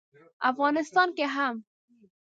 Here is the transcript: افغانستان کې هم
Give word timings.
افغانستان 0.49 1.07
کې 1.17 1.25
هم 1.35 1.55